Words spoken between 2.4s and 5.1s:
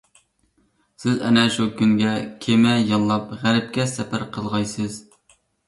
كېمە ياللاپ غەربكە سەپەر قىلغايسىز.